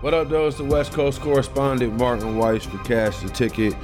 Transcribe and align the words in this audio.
What 0.00 0.14
up, 0.14 0.28
though? 0.28 0.46
It's 0.46 0.58
the 0.58 0.64
West 0.64 0.92
Coast 0.92 1.20
correspondent 1.20 1.98
Martin 1.98 2.36
Weiss 2.36 2.64
for 2.64 2.78
Cash 2.78 3.18
the 3.18 3.30
Ticket. 3.30 3.74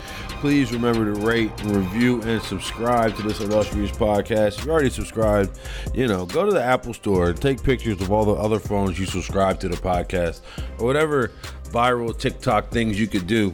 Please 0.41 0.73
remember 0.73 1.13
to 1.13 1.21
rate, 1.27 1.51
review, 1.65 2.23
and 2.23 2.41
subscribe 2.41 3.17
to 3.17 3.23
this 3.23 3.41
illustrious 3.41 3.91
podcast. 3.91 4.59
If 4.59 4.67
you 4.67 4.71
already 4.71 4.91
subscribed, 4.91 5.59
you 5.93 6.07
know, 6.07 6.25
go 6.27 6.47
to 6.47 6.53
the 6.53 6.63
Apple 6.63 6.95
Store, 6.95 7.33
take 7.33 7.61
pictures 7.61 8.01
of 8.01 8.13
all 8.13 8.25
the 8.25 8.35
other 8.35 8.61
phones 8.61 8.97
you 8.97 9.07
subscribe 9.07 9.59
to 9.61 9.69
the 9.69 9.77
podcast, 9.77 10.43
or 10.79 10.87
whatever 10.87 11.33
viral 11.65 12.17
TikTok 12.17 12.71
things 12.71 13.01
you 13.01 13.09
could 13.09 13.27
do. 13.27 13.53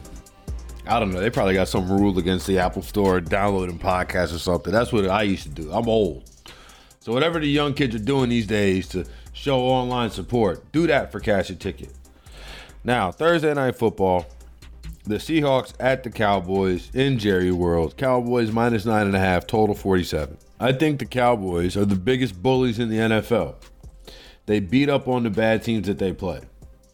I 0.85 0.99
don't 0.99 1.11
know. 1.11 1.19
They 1.19 1.29
probably 1.29 1.53
got 1.53 1.67
some 1.67 1.89
rule 1.91 2.17
against 2.17 2.47
the 2.47 2.59
Apple 2.59 2.81
Store 2.81 3.21
downloading 3.21 3.79
podcasts 3.79 4.35
or 4.35 4.39
something. 4.39 4.73
That's 4.73 4.91
what 4.91 5.07
I 5.07 5.23
used 5.23 5.43
to 5.43 5.49
do. 5.49 5.71
I'm 5.71 5.87
old. 5.87 6.29
So 6.99 7.13
whatever 7.13 7.39
the 7.39 7.47
young 7.47 7.73
kids 7.73 7.95
are 7.95 7.99
doing 7.99 8.29
these 8.29 8.47
days 8.47 8.87
to 8.89 9.05
show 9.33 9.59
online 9.59 10.09
support, 10.11 10.71
do 10.71 10.87
that 10.87 11.11
for 11.11 11.19
Cash 11.19 11.49
a 11.49 11.55
Ticket. 11.55 11.91
Now, 12.83 13.11
Thursday 13.11 13.53
night 13.53 13.75
football, 13.75 14.25
the 15.05 15.15
Seahawks 15.15 15.73
at 15.79 16.03
the 16.03 16.09
Cowboys 16.09 16.89
in 16.93 17.17
Jerry 17.17 17.51
World. 17.51 17.97
Cowboys 17.97 18.51
minus 18.51 18.85
nine 18.85 19.07
and 19.07 19.15
a 19.15 19.19
half, 19.19 19.47
total 19.47 19.75
47. 19.75 20.37
I 20.59 20.73
think 20.73 20.99
the 20.99 21.05
Cowboys 21.05 21.75
are 21.75 21.85
the 21.85 21.95
biggest 21.95 22.41
bullies 22.41 22.77
in 22.77 22.89
the 22.89 22.97
NFL. 22.97 23.55
They 24.45 24.59
beat 24.59 24.89
up 24.89 25.07
on 25.07 25.23
the 25.23 25.29
bad 25.29 25.63
teams 25.63 25.87
that 25.87 25.97
they 25.97 26.13
play. 26.13 26.41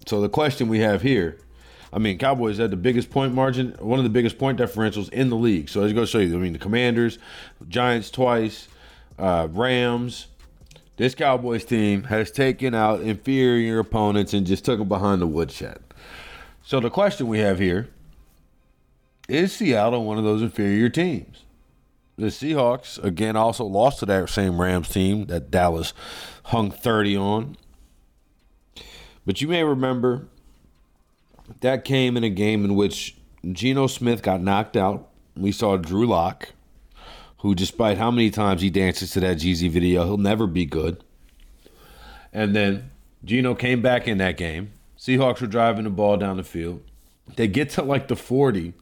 So 0.06 0.22
the 0.22 0.30
question 0.30 0.70
we 0.70 0.80
have 0.80 1.02
here, 1.02 1.40
I 1.94 2.00
mean, 2.00 2.18
Cowboys 2.18 2.58
had 2.58 2.72
the 2.72 2.78
biggest 2.78 3.10
point 3.10 3.34
margin, 3.34 3.76
one 3.80 4.00
of 4.00 4.04
the 4.04 4.10
biggest 4.10 4.38
point 4.38 4.60
differentials 4.60 5.10
in 5.10 5.30
the 5.30 5.36
league. 5.36 5.70
So 5.70 5.82
I 5.82 5.84
was 5.84 5.94
going 5.94 6.06
to 6.06 6.12
show 6.12 6.20
you. 6.20 6.36
I 6.36 6.40
mean, 6.40 6.54
the 6.54 6.60
Commanders, 6.60 7.18
Giants 7.68 8.12
twice, 8.12 8.68
uh, 9.18 9.48
Rams. 9.52 10.28
This 10.98 11.14
Cowboys 11.16 11.64
team 11.64 12.04
has 12.04 12.32
taken 12.32 12.74
out 12.74 13.02
inferior 13.02 13.80
opponents 13.80 14.34
and 14.34 14.48
just 14.48 14.66
took 14.66 14.80
them 14.80 14.88
behind 14.88 15.22
the 15.22 15.28
woodshed. 15.28 15.80
So 16.64 16.80
the 16.80 16.90
question 16.90 17.28
we 17.28 17.40
have 17.40 17.60
here 17.60 17.90
is 19.30 19.54
Seattle 19.54 20.04
one 20.04 20.18
of 20.18 20.24
those 20.24 20.42
inferior 20.42 20.90
teams? 20.90 21.44
The 22.18 22.28
Seahawks, 22.28 23.02
again, 23.04 23.36
also 23.36 23.64
lost 23.64 24.00
to 24.00 24.08
that 24.08 24.30
same 24.30 24.60
Rams 24.60 24.90
team 24.90 25.28
that 25.28 25.52
Dallas 25.52 25.94
hung 26.46 26.72
30 26.72 27.16
on. 27.16 27.58
But 29.24 29.40
you 29.40 29.48
may 29.48 29.64
remember 29.64 30.28
that 31.62 31.86
came 31.86 32.18
in 32.18 32.24
a 32.24 32.30
game 32.30 32.66
in 32.66 32.76
which 32.76 33.16
Geno 33.52 33.88
Smith 33.88 34.22
got 34.22 34.42
knocked 34.42 34.78
out. 34.78 35.10
We 35.36 35.52
saw 35.52 35.78
Drew 35.78 36.08
Lock 36.08 36.50
who, 37.40 37.54
despite 37.54 37.98
how 37.98 38.12
many 38.12 38.30
times 38.30 38.62
he 38.62 38.70
dances 38.70 39.12
to 39.12 39.20
that 39.20 39.38
Jeezy 39.38 39.70
video, 39.70 40.06
he'll 40.06 40.18
never 40.18 40.48
be 40.48 40.66
good. 40.66 41.04
And 42.34 42.56
then 42.56 42.92
Geno 43.24 43.56
came 43.56 43.82
back 43.82 44.08
in 44.08 44.18
that 44.18 44.38
game. 44.38 44.72
Seahawks 44.98 45.42
were 45.42 45.48
driving 45.48 45.84
the 45.84 45.90
ball 45.90 46.18
down 46.18 46.38
the 46.38 46.44
field. 46.44 46.82
They 47.36 47.48
get 47.48 47.70
to 47.72 47.84
like 47.84 48.08
the 48.08 48.16
40 48.16 48.74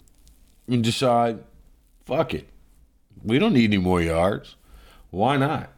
and 0.68 0.84
decide, 0.84 1.44
fuck 2.06 2.34
it. 2.34 2.48
We 3.24 3.40
don't 3.40 3.54
need 3.54 3.74
any 3.74 3.78
more 3.78 4.02
yards. 4.02 4.56
Why 5.10 5.38
not? 5.38 5.72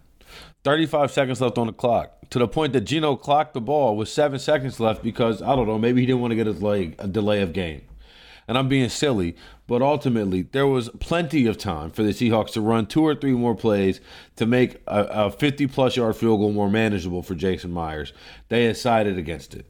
35 0.63 1.11
seconds 1.11 1.41
left 1.41 1.57
on 1.57 1.67
the 1.67 1.73
clock. 1.73 2.16
To 2.31 2.39
the 2.39 2.47
point 2.47 2.73
that 2.73 2.81
Geno 2.81 3.15
clocked 3.15 3.53
the 3.53 3.61
ball 3.61 3.95
with 3.95 4.09
seven 4.09 4.37
seconds 4.39 4.79
left 4.79 5.01
because, 5.01 5.41
I 5.41 5.55
don't 5.55 5.67
know, 5.67 5.79
maybe 5.79 6.01
he 6.01 6.07
didn't 6.07 6.21
want 6.21 6.31
to 6.31 6.35
get 6.35 6.47
his 6.47 6.61
leg 6.61 6.95
a 6.99 7.07
delay 7.07 7.41
of 7.41 7.53
game 7.53 7.83
and 8.47 8.57
I'm 8.57 8.69
being 8.69 8.89
silly, 8.89 9.35
but 9.67 9.81
ultimately 9.81 10.43
there 10.43 10.67
was 10.67 10.89
plenty 10.99 11.45
of 11.47 11.57
time 11.57 11.91
for 11.91 12.03
the 12.03 12.11
Seahawks 12.11 12.51
to 12.53 12.61
run 12.61 12.85
two 12.85 13.05
or 13.05 13.13
three 13.13 13.33
more 13.33 13.55
plays 13.55 13.99
to 14.37 14.45
make 14.45 14.81
a, 14.87 15.03
a 15.03 15.31
50 15.31 15.67
plus 15.67 15.97
yard 15.97 16.15
field 16.15 16.39
goal 16.39 16.53
more 16.53 16.69
manageable 16.69 17.21
for 17.21 17.35
Jason 17.35 17.71
Myers. 17.71 18.13
They 18.47 18.67
decided 18.67 19.17
against 19.17 19.53
it. 19.53 19.65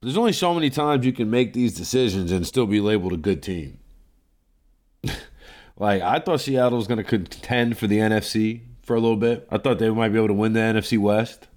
There's 0.00 0.16
only 0.16 0.32
so 0.32 0.54
many 0.54 0.70
times 0.70 1.04
you 1.04 1.12
can 1.12 1.28
make 1.28 1.52
these 1.52 1.74
decisions 1.74 2.32
and 2.32 2.46
still 2.46 2.66
be 2.66 2.80
labeled 2.80 3.12
a 3.12 3.18
good 3.18 3.42
team. 3.42 3.78
like 5.76 6.00
I 6.00 6.20
thought 6.20 6.40
Seattle 6.40 6.78
was 6.78 6.86
going 6.86 6.98
to 6.98 7.04
contend 7.04 7.76
for 7.76 7.86
the 7.86 7.98
NFC 7.98 8.62
for 8.82 8.96
a 8.96 9.00
little 9.00 9.16
bit. 9.16 9.46
I 9.50 9.58
thought 9.58 9.78
they 9.78 9.90
might 9.90 10.10
be 10.10 10.18
able 10.18 10.28
to 10.28 10.34
win 10.34 10.52
the 10.52 10.60
NFC 10.60 10.98
West. 10.98 11.48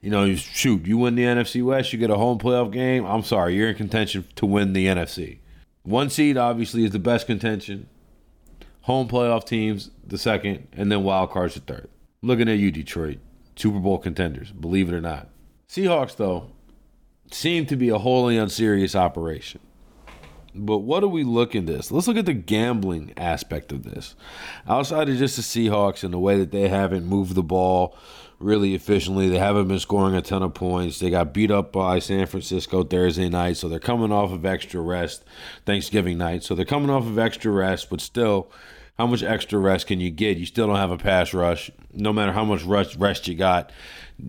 You 0.00 0.10
know, 0.10 0.34
shoot, 0.34 0.86
you 0.86 0.96
win 0.96 1.16
the 1.16 1.24
NFC 1.24 1.62
West, 1.62 1.92
you 1.92 1.98
get 1.98 2.10
a 2.10 2.16
home 2.16 2.38
playoff 2.38 2.70
game. 2.70 3.04
I'm 3.04 3.24
sorry, 3.24 3.56
you're 3.56 3.68
in 3.68 3.74
contention 3.74 4.24
to 4.36 4.46
win 4.46 4.72
the 4.72 4.86
NFC. 4.86 5.38
One 5.82 6.08
seed 6.08 6.36
obviously 6.36 6.84
is 6.84 6.92
the 6.92 6.98
best 6.98 7.26
contention. 7.26 7.88
Home 8.82 9.08
playoff 9.08 9.44
teams 9.44 9.90
the 10.06 10.18
second, 10.18 10.68
and 10.72 10.90
then 10.90 11.02
wild 11.02 11.30
cards 11.30 11.54
the 11.54 11.60
third. 11.60 11.88
Looking 12.22 12.48
at 12.48 12.58
you, 12.58 12.70
Detroit, 12.70 13.18
Super 13.56 13.80
Bowl 13.80 13.98
contenders. 13.98 14.52
Believe 14.52 14.88
it 14.88 14.94
or 14.94 15.00
not, 15.00 15.28
Seahawks 15.68 16.16
though 16.16 16.50
seem 17.30 17.66
to 17.66 17.76
be 17.76 17.88
a 17.88 17.98
wholly 17.98 18.36
unserious 18.36 18.94
operation. 18.94 19.60
But 20.58 20.78
what 20.78 21.00
do 21.00 21.08
we 21.08 21.24
look 21.24 21.54
in 21.54 21.66
this? 21.66 21.90
Let's 21.90 22.08
look 22.08 22.16
at 22.16 22.26
the 22.26 22.34
gambling 22.34 23.12
aspect 23.16 23.72
of 23.72 23.84
this. 23.84 24.14
Outside 24.66 25.08
of 25.08 25.16
just 25.16 25.36
the 25.36 25.42
Seahawks 25.42 26.04
and 26.04 26.12
the 26.12 26.18
way 26.18 26.38
that 26.38 26.50
they 26.50 26.68
haven't 26.68 27.06
moved 27.06 27.34
the 27.34 27.42
ball 27.42 27.96
really 28.38 28.74
efficiently. 28.74 29.28
They 29.28 29.38
haven't 29.38 29.68
been 29.68 29.78
scoring 29.78 30.14
a 30.14 30.22
ton 30.22 30.42
of 30.42 30.54
points. 30.54 30.98
They 30.98 31.10
got 31.10 31.32
beat 31.32 31.50
up 31.50 31.72
by 31.72 31.98
San 31.98 32.26
Francisco 32.26 32.84
Thursday 32.84 33.28
night, 33.28 33.56
so 33.56 33.68
they're 33.68 33.78
coming 33.78 34.12
off 34.12 34.30
of 34.30 34.44
extra 34.44 34.80
rest 34.80 35.24
Thanksgiving 35.66 36.18
night. 36.18 36.44
So 36.44 36.54
they're 36.54 36.64
coming 36.64 36.90
off 36.90 37.06
of 37.06 37.18
extra 37.18 37.50
rest, 37.50 37.90
but 37.90 38.00
still, 38.00 38.50
how 38.98 39.06
much 39.06 39.22
extra 39.22 39.58
rest 39.58 39.86
can 39.86 40.00
you 40.00 40.10
get? 40.10 40.38
You 40.38 40.46
still 40.46 40.66
don't 40.66 40.76
have 40.76 40.90
a 40.90 40.98
pass 40.98 41.32
rush. 41.32 41.70
No 41.92 42.12
matter 42.12 42.32
how 42.32 42.44
much 42.44 42.64
rest, 42.64 42.96
rest 42.96 43.28
you 43.28 43.34
got, 43.34 43.70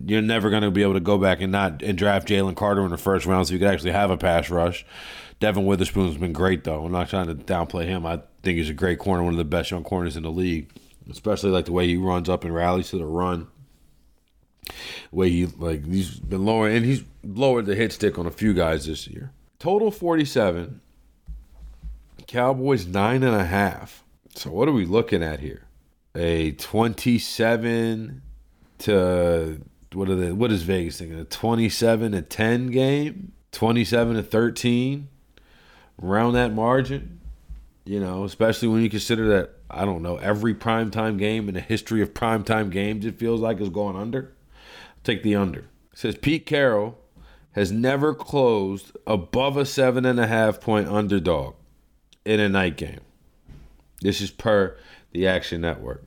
you're 0.06 0.22
never 0.22 0.50
going 0.50 0.62
to 0.62 0.70
be 0.70 0.82
able 0.82 0.94
to 0.94 1.00
go 1.00 1.18
back 1.18 1.40
and 1.40 1.50
not 1.52 1.82
and 1.82 1.98
draft 1.98 2.28
Jalen 2.28 2.56
Carter 2.56 2.84
in 2.84 2.90
the 2.90 2.96
first 2.96 3.26
round 3.26 3.46
so 3.48 3.52
you 3.52 3.58
could 3.58 3.68
actually 3.68 3.92
have 3.92 4.10
a 4.10 4.16
pass 4.16 4.48
rush. 4.50 4.84
Devon 5.40 5.66
Witherspoon's 5.66 6.16
been 6.16 6.32
great 6.32 6.64
though. 6.64 6.84
I'm 6.84 6.92
not 6.92 7.08
trying 7.08 7.26
to 7.26 7.34
downplay 7.34 7.86
him. 7.86 8.06
I 8.06 8.20
think 8.42 8.58
he's 8.58 8.70
a 8.70 8.74
great 8.74 8.98
corner, 8.98 9.22
one 9.22 9.32
of 9.32 9.38
the 9.38 9.44
best 9.44 9.70
young 9.70 9.84
corners 9.84 10.16
in 10.16 10.22
the 10.22 10.30
league, 10.30 10.70
especially 11.10 11.50
like 11.50 11.64
the 11.64 11.72
way 11.72 11.86
he 11.86 11.96
runs 11.96 12.28
up 12.28 12.44
and 12.44 12.54
rallies 12.54 12.90
to 12.90 12.98
the 12.98 13.06
run 13.06 13.48
way 15.10 15.30
he 15.30 15.46
like 15.46 15.84
he's 15.86 16.18
been 16.18 16.44
lowering 16.44 16.76
and 16.76 16.86
he's 16.86 17.04
lowered 17.24 17.66
the 17.66 17.74
hit 17.74 17.92
stick 17.92 18.18
on 18.18 18.26
a 18.26 18.30
few 18.30 18.54
guys 18.54 18.86
this 18.86 19.06
year. 19.06 19.32
Total 19.58 19.90
47. 19.90 20.80
Cowboys 22.26 22.86
nine 22.86 23.22
and 23.22 23.34
a 23.34 23.44
half. 23.44 24.04
So 24.34 24.50
what 24.50 24.68
are 24.68 24.72
we 24.72 24.86
looking 24.86 25.22
at 25.22 25.40
here? 25.40 25.64
A 26.14 26.52
27 26.52 28.22
to 28.78 29.60
what 29.92 30.08
are 30.08 30.14
the 30.14 30.34
what 30.34 30.52
is 30.52 30.62
Vegas 30.62 30.98
thinking? 30.98 31.18
A 31.18 31.24
27 31.24 32.12
to 32.12 32.22
10 32.22 32.66
game? 32.68 33.32
27 33.52 34.16
to 34.16 34.22
13? 34.22 35.08
Around 36.02 36.34
that 36.34 36.52
margin? 36.52 37.20
You 37.84 38.00
know, 38.00 38.24
especially 38.24 38.68
when 38.68 38.82
you 38.82 38.90
consider 38.90 39.28
that 39.28 39.50
I 39.70 39.84
don't 39.84 40.02
know, 40.02 40.16
every 40.16 40.54
primetime 40.54 41.18
game 41.18 41.48
in 41.48 41.54
the 41.54 41.60
history 41.60 42.02
of 42.02 42.12
primetime 42.12 42.70
games 42.70 43.04
it 43.04 43.18
feels 43.18 43.40
like 43.40 43.60
is 43.60 43.68
going 43.68 43.96
under. 43.96 44.32
Take 45.04 45.22
the 45.22 45.36
under. 45.36 45.60
It 45.60 45.98
says 45.98 46.16
Pete 46.16 46.46
Carroll 46.46 46.98
has 47.52 47.72
never 47.72 48.14
closed 48.14 48.96
above 49.06 49.56
a 49.56 49.64
seven 49.64 50.04
and 50.04 50.20
a 50.20 50.26
half 50.26 50.60
point 50.60 50.88
underdog 50.88 51.54
in 52.24 52.40
a 52.40 52.48
night 52.48 52.76
game. 52.76 53.00
This 54.00 54.20
is 54.20 54.30
per 54.30 54.76
the 55.12 55.26
Action 55.26 55.60
Network. 55.60 56.04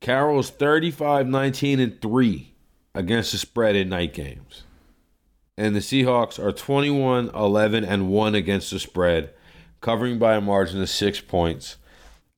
Carroll's 0.00 0.50
35 0.50 1.26
19 1.26 1.80
and 1.80 2.00
3 2.00 2.54
against 2.94 3.32
the 3.32 3.38
spread 3.38 3.76
in 3.76 3.88
night 3.88 4.14
games. 4.14 4.64
And 5.58 5.74
the 5.74 5.80
Seahawks 5.80 6.38
are 6.38 6.52
21 6.52 7.30
11 7.34 7.84
and 7.84 8.08
1 8.08 8.34
against 8.36 8.70
the 8.70 8.78
spread, 8.78 9.30
covering 9.80 10.16
by 10.16 10.36
a 10.36 10.40
margin 10.40 10.80
of 10.80 10.88
six 10.88 11.20
points 11.20 11.78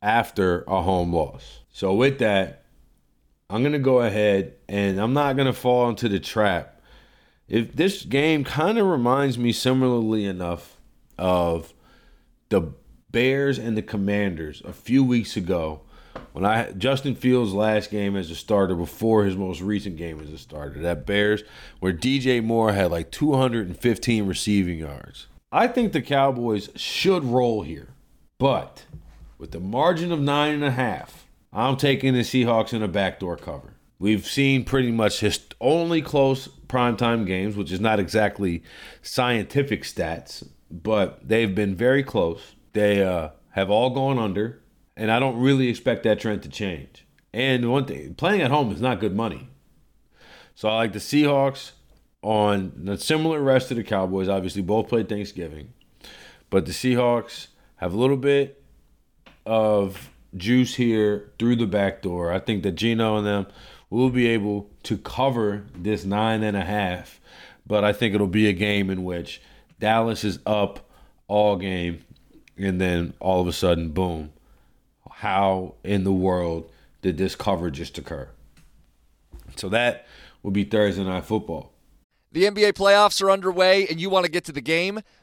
after 0.01 0.63
a 0.63 0.81
home 0.81 1.13
loss. 1.13 1.61
So, 1.71 1.93
with 1.93 2.19
that, 2.21 2.65
I'm 3.51 3.61
going 3.61 3.75
to 3.75 3.79
go 3.79 4.01
ahead 4.01 4.55
and 4.71 4.99
I'm 4.99 5.13
not 5.13 5.37
going 5.37 5.47
to 5.47 5.53
fall 5.53 5.91
into 5.91 6.09
the 6.09 6.19
trap. 6.19 6.81
If 7.47 7.77
this 7.77 8.07
game 8.07 8.43
kind 8.43 8.79
of 8.79 8.87
reminds 8.87 9.37
me 9.37 9.53
similarly 9.53 10.25
enough 10.25 10.79
of 11.19 11.75
the 12.49 12.73
Bears 13.11 13.59
and 13.59 13.77
the 13.77 13.83
Commanders 13.83 14.63
a 14.65 14.73
few 14.73 15.05
weeks 15.05 15.37
ago 15.37 15.83
when 16.33 16.45
I 16.45 16.73
Justin 16.73 17.15
Fields' 17.15 17.53
last 17.53 17.91
game 17.91 18.17
as 18.17 18.31
a 18.31 18.35
starter 18.35 18.75
before 18.75 19.25
his 19.25 19.37
most 19.37 19.61
recent 19.61 19.97
game 19.97 20.21
as 20.21 20.31
a 20.31 20.39
starter, 20.39 20.81
that 20.81 21.07
Bears 21.07 21.43
where 21.81 21.93
DJ 21.93 22.43
Moore 22.43 22.73
had 22.73 22.91
like 22.91 23.11
215 23.11 24.27
receiving 24.27 24.79
yards. 24.79 25.27
I 25.53 25.67
think 25.67 25.93
the 25.93 26.03
Cowboys 26.03 26.71
should 26.77 27.25
roll 27.25 27.62
here, 27.62 27.89
but 28.39 28.85
with 29.39 29.51
the 29.51 29.61
margin 29.61 30.12
of 30.12 30.21
nine 30.21 30.55
and 30.55 30.65
a 30.65 30.71
half, 30.71 31.27
I'm 31.53 31.77
taking 31.77 32.15
the 32.15 32.21
Seahawks 32.21 32.73
in 32.73 32.83
a 32.83 32.89
backdoor 32.89 33.37
cover. 33.37 33.75
We've 33.99 34.25
seen 34.25 34.65
pretty 34.65 34.93
much 34.93 35.21
his 35.21 35.41
only 35.61 36.01
close 36.01 36.49
primetime 36.69 37.27
games, 37.27 37.57
which 37.57 37.73
is 37.73 37.81
not 37.81 37.99
exactly 37.99 38.62
scientific 39.03 39.83
stats, 39.83 40.47
but 40.71 41.27
they've 41.27 41.55
been 41.55 41.75
very 41.75 42.03
close. 42.03 42.55
They 42.73 43.03
uh, 43.03 43.31
have 43.51 43.69
all 43.69 43.91
gone 43.91 44.19
under, 44.19 44.60
and 45.00 45.11
I 45.11 45.19
don't 45.19 45.41
really 45.41 45.69
expect 45.69 46.02
that 46.02 46.20
trend 46.20 46.43
to 46.43 46.50
change. 46.50 47.06
And 47.32 47.70
one 47.70 47.87
thing, 47.87 48.14
playing 48.14 48.43
at 48.43 48.50
home 48.50 48.70
is 48.70 48.82
not 48.82 49.00
good 49.00 49.17
money. 49.17 49.49
So 50.55 50.69
I 50.69 50.76
like 50.76 50.93
the 50.93 50.99
Seahawks 50.99 51.73
on 52.20 52.87
a 52.87 52.99
similar 52.99 53.41
rest 53.41 53.69
to 53.69 53.75
the 53.75 53.82
Cowboys. 53.82 54.29
Obviously, 54.29 54.61
both 54.61 54.88
played 54.88 55.08
Thanksgiving, 55.08 55.73
but 56.50 56.67
the 56.67 56.73
Seahawks 56.73 57.47
have 57.76 57.94
a 57.94 57.97
little 57.97 58.19
bit 58.19 58.62
of 59.47 60.11
juice 60.37 60.75
here 60.75 61.32
through 61.38 61.56
the 61.56 61.67
back 61.67 62.02
door. 62.02 62.31
I 62.31 62.38
think 62.38 62.62
that 62.64 62.73
Geno 62.73 63.17
and 63.17 63.26
them 63.26 63.47
will 63.88 64.11
be 64.11 64.26
able 64.26 64.69
to 64.82 64.99
cover 64.99 65.64
this 65.75 66.05
nine 66.05 66.43
and 66.43 66.58
a 66.58 66.64
half, 66.64 67.20
but 67.67 67.85
I 67.85 67.94
think 67.94 68.14
it'll 68.14 68.26
be 68.26 68.49
a 68.49 68.52
game 68.52 68.91
in 68.91 69.02
which 69.02 69.41
Dallas 69.79 70.25
is 70.25 70.41
up 70.44 70.91
all 71.26 71.56
game, 71.56 72.05
and 72.58 72.79
then 72.79 73.14
all 73.19 73.41
of 73.41 73.49
a 73.49 73.52
sudden, 73.55 73.93
boom. 73.93 74.32
How 75.21 75.75
in 75.85 76.05
the 76.05 76.13
world 76.13 76.71
did 77.03 77.19
this 77.19 77.37
cover 77.37 77.71
just 77.71 77.99
occur? 77.99 78.31
So 79.57 79.69
that 79.69 80.07
will 80.43 80.51
be 80.51 80.65
Thursday 80.65 81.05
Night 81.05 81.27
Football. 81.27 81.75
The 82.33 82.45
NBA 82.45 82.73
playoffs 82.73 83.21
are 83.21 83.31
underway 83.31 83.87
and 83.87 84.01
you 84.01 84.09
want 84.09 84.25
to 84.25 84.33
get 84.33 84.45
to 84.45 84.53
the 84.53 84.63
game? 84.63 85.01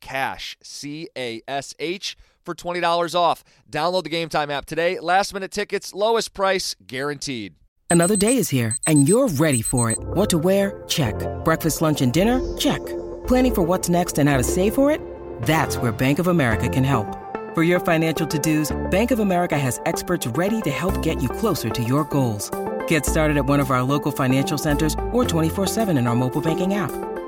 CASH, 0.00 0.56
C 0.62 1.08
A 1.16 1.42
S 1.48 1.74
H, 1.78 2.16
for 2.44 2.54
$20 2.54 3.14
off. 3.14 3.44
Download 3.70 4.02
the 4.02 4.08
Game 4.08 4.28
Time 4.28 4.50
app 4.50 4.66
today. 4.66 4.98
Last 5.00 5.34
minute 5.34 5.50
tickets, 5.50 5.92
lowest 5.94 6.32
price 6.34 6.74
guaranteed. 6.86 7.54
Another 7.88 8.16
day 8.16 8.36
is 8.36 8.48
here, 8.48 8.76
and 8.86 9.08
you're 9.08 9.28
ready 9.28 9.62
for 9.62 9.90
it. 9.92 9.98
What 9.98 10.28
to 10.30 10.38
wear? 10.38 10.82
Check. 10.88 11.14
Breakfast, 11.44 11.80
lunch, 11.82 12.02
and 12.02 12.12
dinner? 12.12 12.40
Check. 12.56 12.84
Planning 13.26 13.54
for 13.54 13.62
what's 13.62 13.88
next 13.88 14.18
and 14.18 14.28
how 14.28 14.36
to 14.36 14.44
save 14.44 14.74
for 14.74 14.90
it? 14.90 15.00
That's 15.42 15.76
where 15.76 15.92
Bank 15.92 16.18
of 16.18 16.26
America 16.26 16.68
can 16.68 16.84
help. 16.84 17.06
For 17.54 17.62
your 17.62 17.80
financial 17.80 18.26
to 18.26 18.38
dos, 18.38 18.76
Bank 18.90 19.12
of 19.12 19.20
America 19.20 19.58
has 19.58 19.80
experts 19.86 20.26
ready 20.26 20.60
to 20.62 20.70
help 20.70 21.00
get 21.02 21.22
you 21.22 21.28
closer 21.28 21.70
to 21.70 21.82
your 21.82 22.04
goals. 22.04 22.50
Get 22.86 23.06
started 23.06 23.36
at 23.36 23.46
one 23.46 23.60
of 23.60 23.70
our 23.70 23.82
local 23.82 24.12
financial 24.12 24.58
centers 24.58 24.94
or 25.12 25.24
24 25.24 25.66
7 25.66 25.96
in 25.96 26.06
our 26.06 26.14
mobile 26.16 26.42
banking 26.42 26.74
app. 26.74 26.90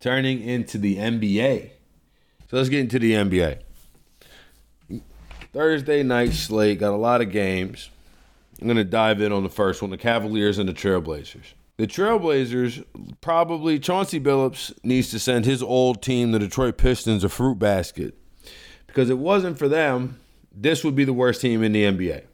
turning 0.00 0.40
into 0.40 0.78
the 0.78 0.96
NBA. 0.96 1.70
So 2.50 2.56
let's 2.56 2.68
get 2.68 2.80
into 2.80 2.98
the 2.98 3.12
NBA. 3.12 3.60
Thursday 5.52 6.02
night 6.02 6.32
slate 6.32 6.78
got 6.78 6.92
a 6.92 6.96
lot 6.96 7.20
of 7.20 7.30
games. 7.30 7.90
I'm 8.60 8.66
going 8.66 8.76
to 8.76 8.84
dive 8.84 9.20
in 9.20 9.32
on 9.32 9.42
the 9.42 9.48
first 9.48 9.82
one 9.82 9.90
the 9.90 9.98
Cavaliers 9.98 10.58
and 10.58 10.68
the 10.68 10.72
Trailblazers. 10.72 11.54
The 11.76 11.86
Trailblazers, 11.86 12.84
probably 13.20 13.78
Chauncey 13.78 14.18
Billups 14.18 14.72
needs 14.82 15.10
to 15.10 15.18
send 15.18 15.44
his 15.44 15.62
old 15.62 16.02
team, 16.02 16.32
the 16.32 16.40
Detroit 16.40 16.76
Pistons, 16.76 17.22
a 17.22 17.28
fruit 17.28 17.58
basket. 17.58 18.14
Because 18.88 19.10
it 19.10 19.18
wasn't 19.18 19.58
for 19.58 19.68
them, 19.68 20.18
this 20.52 20.82
would 20.82 20.96
be 20.96 21.04
the 21.04 21.12
worst 21.12 21.40
team 21.40 21.62
in 21.62 21.72
the 21.72 21.84
NBA. 21.84 22.24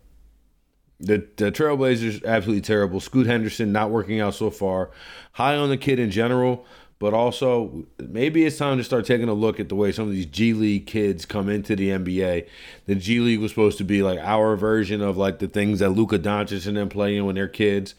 The, 1.01 1.29
the 1.37 1.53
Trailblazers, 1.53 2.25
absolutely 2.25 2.63
terrible. 2.63 3.01
Scoot 3.01 3.27
Henderson 3.27 3.71
not 3.71 3.91
working 3.91 4.21
out 4.21 4.35
so 4.35 4.49
far. 4.49 4.91
High 5.33 5.57
on 5.57 5.69
the 5.69 5.77
kid 5.77 5.99
in 5.99 6.11
general 6.11 6.65
but 6.99 7.13
also 7.13 7.87
maybe 7.99 8.45
it's 8.45 8.59
time 8.59 8.79
to 8.79 8.85
start 8.85 9.05
taking 9.05 9.29
a 9.29 9.35
look 9.35 9.61
at 9.61 9.69
the 9.69 9.75
way 9.75 9.93
some 9.93 10.07
of 10.07 10.13
these 10.13 10.27
G 10.27 10.53
League 10.53 10.87
kids 10.87 11.27
come 11.27 11.49
into 11.49 11.77
the 11.77 11.91
NBA. 11.91 12.49
The 12.87 12.95
G 12.95 13.21
League 13.21 13.41
was 13.41 13.51
supposed 13.51 13.79
to 13.79 13.85
be 13.85 14.03
like 14.03 14.19
our 14.21 14.57
version 14.57 15.01
of 15.01 15.17
like 15.17 15.39
the 15.39 15.49
things 15.49 15.81
that 15.81 15.91
Luka 15.91 16.19
Doncic 16.19 16.67
and 16.67 16.77
them 16.77 16.89
play 16.89 17.17
in 17.17 17.27
when 17.27 17.35
they're 17.35 17.49
kids. 17.49 17.95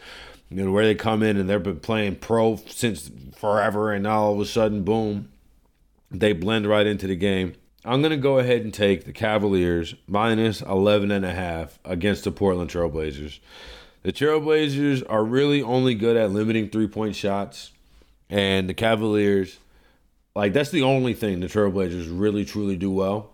You 0.50 0.64
know, 0.64 0.72
where 0.72 0.86
they 0.86 0.96
come 0.96 1.24
in 1.24 1.38
and 1.38 1.50
they've 1.50 1.62
been 1.62 1.80
playing 1.80 2.18
pro 2.18 2.58
since 2.68 3.10
forever, 3.36 3.92
and 3.92 4.04
now 4.04 4.22
all 4.22 4.34
of 4.36 4.40
a 4.40 4.46
sudden, 4.46 4.84
boom, 4.84 5.30
they 6.12 6.34
blend 6.34 6.68
right 6.68 6.86
into 6.86 7.08
the 7.08 7.16
game. 7.16 7.56
I'm 7.84 8.02
going 8.02 8.12
to 8.12 8.18
go 8.18 8.40
ahead 8.40 8.62
and 8.62 8.74
take 8.74 9.06
the 9.06 9.14
Cavaliers 9.14 9.96
minus 10.08 10.62
11 10.62 11.12
and 11.12 11.24
a 11.24 11.32
half 11.32 11.80
against 11.86 12.24
the 12.24 12.32
Portland 12.32 12.70
Trailblazers. 12.70 13.40
The 14.02 14.12
Trailblazers 14.12 15.04
are 15.10 15.24
really 15.24 15.62
only 15.62 15.94
good 15.94 16.18
at 16.18 16.32
limiting 16.32 16.70
three 16.70 16.88
point 16.88 17.16
shots. 17.16 17.72
And 18.30 18.70
the 18.70 18.74
Cavaliers, 18.74 19.58
like 20.36 20.54
that's 20.54 20.72
the 20.72 20.84
only 20.84 21.14
thing 21.14 21.40
the 21.40 21.48
Trailblazers 21.48 22.08
really 22.10 22.46
truly 22.46 22.76
do 22.76 22.92
well. 22.92 23.32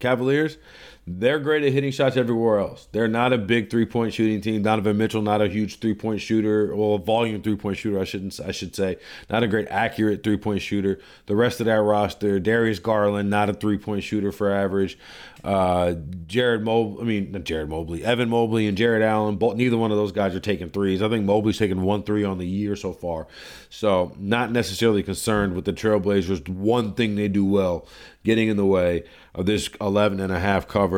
Cavaliers, 0.00 0.56
they're 1.04 1.40
great 1.40 1.64
at 1.64 1.72
hitting 1.72 1.90
shots 1.90 2.16
everywhere 2.16 2.60
else. 2.60 2.86
They're 2.92 3.08
not 3.08 3.32
a 3.32 3.38
big 3.38 3.70
three 3.70 3.86
point 3.86 4.14
shooting 4.14 4.40
team. 4.40 4.62
Donovan 4.62 4.96
Mitchell, 4.96 5.20
not 5.20 5.42
a 5.42 5.48
huge 5.48 5.80
three 5.80 5.94
point 5.94 6.20
shooter, 6.20 6.72
or 6.72 6.98
a 6.98 7.02
volume 7.02 7.42
three 7.42 7.56
point 7.56 7.76
shooter. 7.76 7.98
I 7.98 8.04
shouldn't. 8.04 8.38
I 8.38 8.52
should 8.52 8.76
say, 8.76 8.98
not 9.28 9.42
a 9.42 9.48
great 9.48 9.66
accurate 9.68 10.22
three 10.22 10.36
point 10.36 10.62
shooter. 10.62 11.00
The 11.26 11.34
rest 11.34 11.58
of 11.58 11.66
that 11.66 11.80
roster, 11.80 12.38
Darius 12.38 12.78
Garland, 12.78 13.30
not 13.30 13.50
a 13.50 13.54
three 13.54 13.78
point 13.78 14.04
shooter 14.04 14.30
for 14.30 14.52
average. 14.52 14.96
Uh, 15.42 15.94
Jared 16.28 16.62
Mobley, 16.62 17.02
I 17.02 17.04
mean 17.04 17.32
not 17.32 17.42
Jared 17.42 17.68
Mobley, 17.68 18.04
Evan 18.04 18.28
Mobley 18.28 18.68
and 18.68 18.78
Jarrett 18.78 19.02
Allen. 19.02 19.36
Both, 19.36 19.56
neither 19.56 19.76
one 19.76 19.90
of 19.90 19.96
those 19.96 20.12
guys 20.12 20.36
are 20.36 20.40
taking 20.40 20.70
threes. 20.70 21.02
I 21.02 21.08
think 21.08 21.24
Mobley's 21.24 21.58
taken 21.58 21.82
one 21.82 22.04
three 22.04 22.22
on 22.22 22.38
the 22.38 22.46
year 22.46 22.76
so 22.76 22.92
far. 22.92 23.26
So 23.70 24.14
not 24.20 24.52
necessarily 24.52 25.02
concerned 25.02 25.54
with 25.54 25.64
the 25.64 25.72
Trailblazers. 25.72 26.48
One 26.48 26.94
thing 26.94 27.16
they 27.16 27.26
do 27.26 27.44
well, 27.44 27.88
getting 28.22 28.48
in 28.48 28.56
the 28.56 28.66
way 28.66 29.02
of 29.34 29.46
this 29.46 29.68
11 29.80 30.20
and 30.20 30.32
a 30.32 30.38
half 30.38 30.68
cover. 30.68 30.91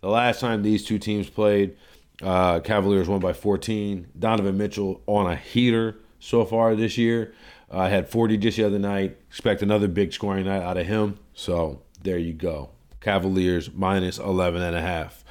The 0.00 0.08
last 0.08 0.40
time 0.40 0.62
these 0.62 0.84
two 0.84 0.98
teams 0.98 1.28
played, 1.30 1.76
uh, 2.22 2.60
Cavaliers 2.60 3.08
won 3.08 3.20
by 3.20 3.32
14. 3.32 4.08
Donovan 4.18 4.56
Mitchell 4.56 5.02
on 5.06 5.30
a 5.30 5.36
heater 5.36 5.96
so 6.18 6.44
far 6.44 6.74
this 6.74 6.96
year. 6.98 7.32
Uh, 7.70 7.88
had 7.88 8.08
40 8.08 8.36
just 8.36 8.56
the 8.56 8.64
other 8.64 8.78
night. 8.78 9.16
Expect 9.28 9.62
another 9.62 9.88
big 9.88 10.12
scoring 10.12 10.46
night 10.46 10.62
out 10.62 10.76
of 10.76 10.86
him. 10.86 11.18
So 11.34 11.82
there 12.02 12.18
you 12.18 12.32
go. 12.32 12.70
Cavaliers 13.00 13.70
minus 13.72 14.18
11 14.18 14.62
and 14.62 14.76
a 14.76 14.80
half. 14.80 15.24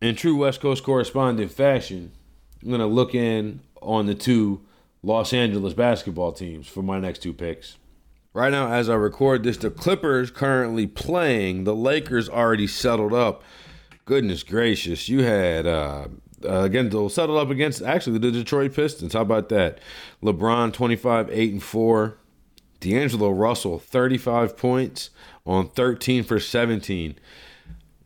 In 0.00 0.14
true 0.14 0.36
West 0.36 0.60
Coast 0.60 0.84
correspondent 0.84 1.50
fashion, 1.50 2.12
I'm 2.62 2.68
going 2.68 2.80
to 2.80 2.86
look 2.86 3.14
in 3.14 3.60
on 3.82 4.06
the 4.06 4.14
two 4.14 4.60
Los 5.02 5.32
Angeles 5.32 5.74
basketball 5.74 6.32
teams 6.32 6.68
for 6.68 6.82
my 6.82 6.98
next 6.98 7.20
two 7.20 7.32
picks. 7.32 7.76
Right 8.34 8.52
now, 8.52 8.70
as 8.70 8.88
I 8.88 8.94
record 8.94 9.42
this, 9.42 9.56
the 9.56 9.70
Clippers 9.70 10.30
currently 10.30 10.86
playing. 10.86 11.64
The 11.64 11.74
Lakers 11.74 12.28
already 12.28 12.66
settled 12.66 13.12
up. 13.12 13.42
Goodness 14.04 14.42
gracious, 14.42 15.08
you 15.08 15.22
had 15.22 15.66
uh, 15.66 16.08
uh, 16.44 16.60
again 16.60 16.88
they'll 16.88 17.08
settle 17.08 17.36
up 17.36 17.50
against 17.50 17.82
actually 17.82 18.18
the 18.18 18.30
Detroit 18.30 18.74
Pistons. 18.74 19.12
How 19.12 19.22
about 19.22 19.48
that? 19.50 19.78
LeBron 20.22 20.72
25, 20.72 21.30
8 21.30 21.52
and 21.52 21.62
4. 21.62 22.18
D'Angelo 22.80 23.30
Russell 23.30 23.78
35 23.78 24.56
points 24.56 25.10
on 25.44 25.68
13 25.70 26.22
for 26.22 26.38
17. 26.38 27.16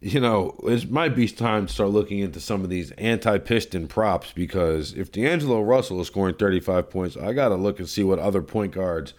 You 0.00 0.18
know, 0.18 0.56
it 0.64 0.90
might 0.90 1.14
be 1.14 1.28
time 1.28 1.66
to 1.66 1.72
start 1.72 1.90
looking 1.90 2.20
into 2.20 2.40
some 2.40 2.64
of 2.64 2.70
these 2.70 2.90
anti-piston 2.92 3.86
props 3.86 4.32
because 4.32 4.94
if 4.94 5.12
D'Angelo 5.12 5.60
Russell 5.60 6.00
is 6.00 6.06
scoring 6.06 6.34
35 6.34 6.90
points, 6.90 7.16
I 7.16 7.34
got 7.34 7.50
to 7.50 7.54
look 7.54 7.78
and 7.78 7.88
see 7.88 8.02
what 8.02 8.18
other 8.18 8.42
point 8.42 8.72
guards 8.72 9.12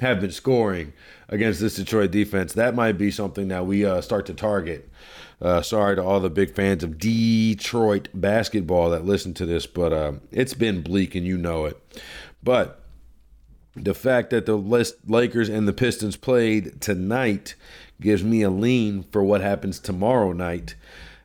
have 0.00 0.20
been 0.20 0.32
scoring 0.32 0.92
against 1.28 1.60
this 1.60 1.76
Detroit 1.76 2.10
defense. 2.10 2.52
That 2.52 2.74
might 2.74 2.98
be 2.98 3.10
something 3.10 3.48
that 3.48 3.66
we 3.66 3.84
uh, 3.84 4.00
start 4.00 4.26
to 4.26 4.34
target. 4.34 4.88
Uh, 5.40 5.62
sorry 5.62 5.96
to 5.96 6.02
all 6.02 6.20
the 6.20 6.30
big 6.30 6.54
fans 6.54 6.82
of 6.82 6.98
Detroit 6.98 8.08
basketball 8.14 8.90
that 8.90 9.04
listen 9.04 9.34
to 9.34 9.46
this, 9.46 9.66
but 9.66 9.92
uh, 9.92 10.12
it's 10.30 10.54
been 10.54 10.82
bleak 10.82 11.14
and 11.14 11.26
you 11.26 11.36
know 11.36 11.66
it. 11.66 11.78
But 12.42 12.80
the 13.76 13.94
fact 13.94 14.30
that 14.30 14.46
the 14.46 14.56
Lakers 15.06 15.48
and 15.48 15.66
the 15.66 15.72
Pistons 15.72 16.16
played 16.16 16.80
tonight 16.80 17.54
gives 18.00 18.22
me 18.22 18.42
a 18.42 18.50
lean 18.50 19.04
for 19.10 19.22
what 19.22 19.40
happens 19.40 19.78
tomorrow 19.78 20.32
night 20.32 20.74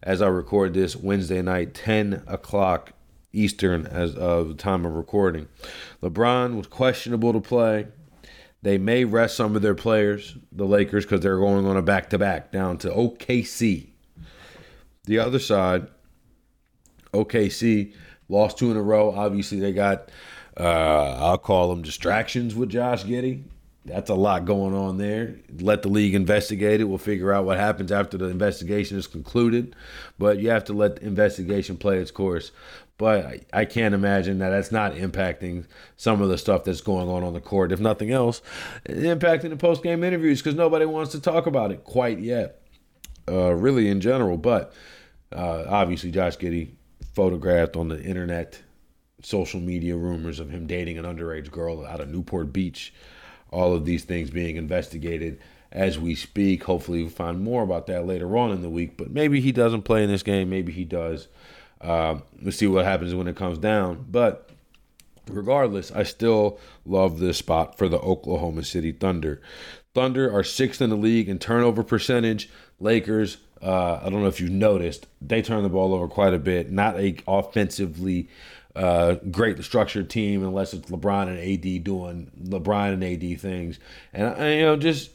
as 0.02 0.22
I 0.22 0.28
record 0.28 0.74
this 0.74 0.96
Wednesday 0.96 1.42
night, 1.42 1.74
10 1.74 2.24
o'clock 2.28 2.94
Eastern, 3.32 3.86
as 3.86 4.16
of 4.16 4.48
the 4.48 4.54
time 4.56 4.86
of 4.86 4.96
recording. 4.96 5.48
LeBron 6.02 6.56
was 6.56 6.68
questionable 6.68 7.34
to 7.34 7.40
play. 7.40 7.88
They 8.62 8.78
may 8.78 9.06
rest 9.06 9.38
some 9.38 9.56
of 9.56 9.62
their 9.62 9.76
players, 9.76 10.36
the 10.52 10.66
Lakers, 10.66 11.06
because 11.06 11.22
they're 11.22 11.38
going 11.38 11.66
on 11.66 11.78
a 11.78 11.82
back 11.82 12.10
to 12.10 12.18
back 12.18 12.52
down 12.52 12.78
to 12.80 12.90
OKC. 12.90 13.88
The 15.06 15.20
other 15.20 15.40
side, 15.40 15.88
OKC 17.14 17.94
lost 18.28 18.58
two 18.58 18.70
in 18.70 18.78
a 18.78 18.82
row. 18.82 19.12
Obviously, 19.12 19.60
they 19.60 19.72
got, 19.72 20.12
uh, 20.58 21.18
I'll 21.20 21.38
call 21.38 21.70
them 21.70 21.82
distractions 21.82 22.54
with 22.54 22.70
Josh 22.70 23.06
Giddey. 23.06 23.44
That's 23.86 24.10
a 24.10 24.16
lot 24.16 24.46
going 24.46 24.76
on 24.76 24.98
there. 24.98 25.36
Let 25.60 25.82
the 25.82 25.88
league 25.88 26.14
investigate 26.14 26.82
it. 26.82 26.84
We'll 26.84 26.98
figure 26.98 27.34
out 27.34 27.46
what 27.46 27.58
happens 27.58 27.92
after 27.92 28.18
the 28.18 28.26
investigation 28.26 28.98
is 28.98 29.08
concluded. 29.08 29.76
But 30.18 30.40
you 30.40 30.50
have 30.50 30.66
to 30.66 30.74
let 30.74 30.98
the 30.98 31.06
investigation 31.06 31.78
play 31.78 31.98
its 31.98 32.12
course. 32.12 32.52
But 33.00 33.46
I, 33.54 33.64
can't 33.64 33.96
imagine 33.96 34.40
that 34.40 34.50
that's 34.50 34.74
not 34.74 34.96
impacting 34.96 35.66
some 35.96 36.22
of 36.22 36.28
the 36.28 36.38
stuff 36.38 36.66
that's 36.66 36.82
going 36.82 37.08
on 37.08 37.24
on 37.24 37.34
the 37.34 37.40
court. 37.40 37.72
If 37.72 37.80
nothing 37.80 38.12
else, 38.12 38.42
impacting 38.90 39.52
the 39.52 39.56
post 39.56 39.84
game 39.84 40.04
interviews 40.04 40.42
because 40.42 40.56
nobody 40.56 40.84
wants 40.84 41.14
to 41.14 41.22
talk 41.22 41.48
about 41.48 41.72
it 41.72 41.86
quite 41.86 42.20
yet, 42.20 42.62
uh, 43.30 43.54
really 43.54 43.88
in 43.88 44.02
general. 44.02 44.36
But 44.36 44.74
uh, 45.32 45.64
obviously, 45.70 46.12
Josh 46.12 46.38
Giddey 46.38 46.72
photographed 47.14 47.78
on 47.78 47.88
the 47.88 48.04
internet, 48.04 48.62
social 49.22 49.62
media 49.62 49.96
rumors 49.96 50.42
of 50.42 50.50
him 50.50 50.68
dating 50.68 50.98
an 50.98 51.06
underage 51.06 51.50
girl 51.50 51.86
out 51.86 52.02
of 52.02 52.10
Newport 52.10 52.52
Beach. 52.52 52.94
All 53.52 53.74
of 53.74 53.86
these 53.86 54.04
things 54.04 54.30
being 54.30 54.56
investigated 54.56 55.40
as 55.72 56.00
we 56.00 56.16
speak. 56.16 56.64
Hopefully, 56.64 57.02
we'll 57.02 57.12
find 57.12 57.42
more 57.42 57.64
about 57.64 57.88
that 57.88 58.06
later 58.06 58.38
on 58.38 58.52
in 58.52 58.62
the 58.62 58.70
week. 58.70 58.98
But 58.98 59.12
maybe 59.12 59.42
he 59.42 59.52
doesn't 59.52 59.84
play 59.84 60.04
in 60.04 60.10
this 60.10 60.24
game. 60.24 60.50
Maybe 60.50 60.72
he 60.72 60.86
does. 60.86 61.28
Uh, 61.82 62.20
let's 62.42 62.58
see 62.58 62.68
what 62.68 62.86
happens 62.86 63.16
when 63.16 63.28
it 63.28 63.36
comes 63.36 63.58
down. 63.58 64.06
But 64.10 64.50
regardless, 65.28 65.92
I 65.92 66.04
still 66.04 66.60
love 66.86 67.20
this 67.20 67.38
spot 67.38 67.78
for 67.78 67.88
the 67.88 68.00
Oklahoma 68.00 68.64
City 68.64 68.92
Thunder. 68.92 69.42
Thunder 69.94 70.32
are 70.32 70.44
sixth 70.44 70.82
in 70.82 70.90
the 70.90 70.96
league 70.96 71.30
in 71.30 71.40
turnover 71.40 71.84
percentage. 71.84 72.50
Lakers, 72.80 73.38
uh, 73.62 74.00
I 74.04 74.10
don't 74.10 74.22
know 74.22 74.28
if 74.28 74.40
you've 74.40 74.52
noticed, 74.52 75.08
they 75.22 75.42
turn 75.42 75.64
the 75.64 75.70
ball 75.70 75.94
over 75.94 76.08
quite 76.08 76.34
a 76.34 76.40
bit. 76.40 76.72
Not 76.72 76.98
a 76.98 77.18
offensively 77.28 78.30
uh, 78.80 79.16
great 79.30 79.62
structured 79.62 80.10
team 80.10 80.42
unless 80.42 80.74
it's 80.74 80.90
LeBron 80.90 81.28
and 81.28 81.38
AD 81.38 81.84
doing 81.84 82.32
LeBron 82.42 82.94
and 82.94 83.04
AD 83.04 83.42
things. 83.42 83.78
And, 84.14 84.34
and 84.38 84.60
you 84.60 84.66
know, 84.66 84.78
just 84.78 85.12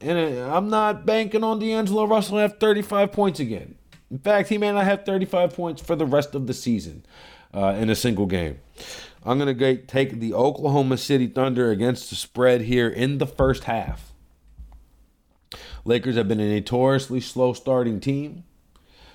and 0.00 0.18
I'm 0.18 0.68
not 0.68 1.06
banking 1.06 1.44
on 1.44 1.60
D'Angelo 1.60 2.06
Russell 2.06 2.38
to 2.38 2.42
have 2.42 2.58
35 2.58 3.12
points 3.12 3.38
again. 3.38 3.76
In 4.10 4.18
fact, 4.18 4.48
he 4.48 4.58
may 4.58 4.72
not 4.72 4.84
have 4.84 5.04
35 5.06 5.54
points 5.54 5.80
for 5.80 5.94
the 5.94 6.04
rest 6.04 6.34
of 6.34 6.48
the 6.48 6.54
season 6.54 7.06
uh, 7.54 7.76
in 7.78 7.88
a 7.88 7.94
single 7.94 8.26
game. 8.26 8.58
I'm 9.24 9.38
going 9.38 9.56
to 9.56 9.76
take 9.76 10.18
the 10.18 10.34
Oklahoma 10.34 10.98
City 10.98 11.28
Thunder 11.28 11.70
against 11.70 12.10
the 12.10 12.16
spread 12.16 12.62
here 12.62 12.88
in 12.88 13.18
the 13.18 13.26
first 13.26 13.64
half. 13.64 14.12
Lakers 15.84 16.16
have 16.16 16.26
been 16.26 16.40
a 16.40 16.48
notoriously 16.48 17.20
slow 17.20 17.52
starting 17.52 18.00
team. 18.00 18.42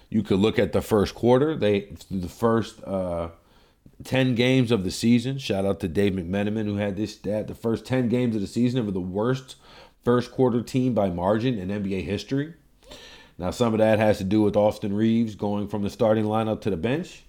You 0.09 0.23
could 0.23 0.39
look 0.39 0.57
at 0.57 0.71
the 0.71 0.81
first 0.81 1.13
quarter. 1.13 1.55
They 1.55 1.91
the 2.09 2.29
first 2.29 2.81
uh, 2.83 3.29
ten 4.03 4.35
games 4.35 4.71
of 4.71 4.83
the 4.83 4.91
season. 4.91 5.37
Shout 5.37 5.65
out 5.65 5.79
to 5.81 5.87
Dave 5.87 6.13
McMenamin 6.13 6.65
who 6.65 6.75
had 6.75 6.95
this 6.95 7.15
stat. 7.15 7.47
The 7.47 7.55
first 7.55 7.85
ten 7.85 8.09
games 8.09 8.35
of 8.35 8.41
the 8.41 8.47
season 8.47 8.85
were 8.85 8.91
the 8.91 8.99
worst 8.99 9.55
first 10.03 10.31
quarter 10.31 10.61
team 10.61 10.93
by 10.93 11.09
margin 11.09 11.57
in 11.57 11.69
NBA 11.69 12.03
history. 12.03 12.53
Now, 13.37 13.51
some 13.51 13.73
of 13.73 13.79
that 13.79 13.99
has 13.99 14.17
to 14.17 14.23
do 14.23 14.41
with 14.41 14.57
Austin 14.57 14.93
Reaves 14.93 15.35
going 15.35 15.67
from 15.67 15.83
the 15.83 15.89
starting 15.89 16.25
lineup 16.25 16.61
to 16.61 16.69
the 16.69 16.77
bench, 16.77 17.23